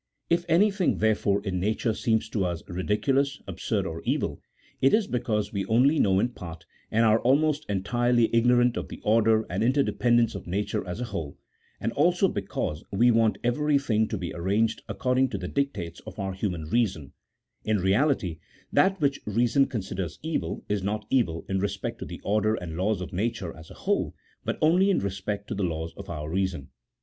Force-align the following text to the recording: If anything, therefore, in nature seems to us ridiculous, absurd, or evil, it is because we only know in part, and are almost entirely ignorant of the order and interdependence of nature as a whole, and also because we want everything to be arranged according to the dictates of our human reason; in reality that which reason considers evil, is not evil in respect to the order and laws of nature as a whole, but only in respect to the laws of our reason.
If 0.31 0.45
anything, 0.49 0.97
therefore, 0.97 1.43
in 1.43 1.59
nature 1.59 1.93
seems 1.93 2.27
to 2.29 2.43
us 2.43 2.63
ridiculous, 2.67 3.39
absurd, 3.47 3.85
or 3.85 4.01
evil, 4.03 4.41
it 4.81 4.95
is 4.95 5.05
because 5.05 5.53
we 5.53 5.63
only 5.67 5.99
know 5.99 6.19
in 6.19 6.29
part, 6.29 6.65
and 6.89 7.05
are 7.05 7.19
almost 7.19 7.67
entirely 7.69 8.27
ignorant 8.35 8.77
of 8.77 8.87
the 8.87 8.99
order 9.01 9.45
and 9.47 9.63
interdependence 9.63 10.33
of 10.33 10.47
nature 10.47 10.83
as 10.87 11.01
a 11.01 11.03
whole, 11.03 11.37
and 11.79 11.91
also 11.91 12.27
because 12.27 12.83
we 12.91 13.11
want 13.11 13.37
everything 13.43 14.07
to 14.07 14.17
be 14.17 14.33
arranged 14.33 14.81
according 14.89 15.29
to 15.29 15.37
the 15.37 15.47
dictates 15.47 15.99
of 16.07 16.17
our 16.17 16.33
human 16.33 16.63
reason; 16.63 17.13
in 17.63 17.77
reality 17.77 18.39
that 18.73 18.99
which 18.99 19.21
reason 19.27 19.67
considers 19.67 20.17
evil, 20.23 20.65
is 20.67 20.81
not 20.81 21.05
evil 21.11 21.45
in 21.47 21.59
respect 21.59 21.99
to 21.99 22.05
the 22.05 22.19
order 22.23 22.55
and 22.55 22.75
laws 22.75 23.01
of 23.01 23.13
nature 23.13 23.55
as 23.55 23.69
a 23.69 23.75
whole, 23.75 24.15
but 24.43 24.57
only 24.63 24.89
in 24.89 24.97
respect 24.97 25.47
to 25.47 25.53
the 25.53 25.61
laws 25.61 25.93
of 25.95 26.09
our 26.09 26.27
reason. 26.27 26.71